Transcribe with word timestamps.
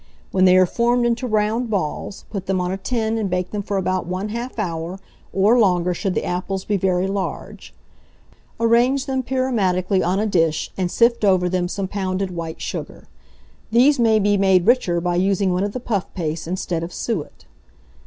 When 0.31 0.45
they 0.45 0.57
are 0.57 0.65
formed 0.65 1.05
into 1.05 1.27
round 1.27 1.69
balls, 1.69 2.25
put 2.31 2.47
them 2.47 2.59
on 2.59 2.71
a 2.71 2.77
tin, 2.77 3.19
and 3.19 3.29
bake 3.29 3.51
them 3.51 3.61
for 3.61 3.77
about 3.77 4.09
1/2 4.09 4.53
hour, 4.57 4.97
or 5.31 5.59
longer 5.59 5.93
should 5.93 6.15
the 6.15 6.25
apples 6.25 6.65
be 6.65 6.75
very 6.75 7.05
large; 7.05 7.71
arrange 8.59 9.05
them 9.05 9.21
pyramidically 9.21 10.01
on 10.01 10.19
a 10.19 10.25
dish, 10.25 10.71
and 10.75 10.89
sift 10.89 11.23
over 11.23 11.47
them 11.47 11.67
some 11.67 11.87
pounded 11.87 12.31
white 12.35 12.61
sugar. 12.63 13.03
These 13.69 13.99
may 13.99 14.17
be 14.17 14.37
made 14.39 14.65
richer 14.65 14.99
by 15.01 15.17
using 15.17 15.53
one 15.53 15.63
of 15.63 15.71
the 15.71 15.79
puff 15.79 16.11
pastes 16.15 16.47
instead 16.47 16.81
of 16.81 16.91
suet. 16.91 17.45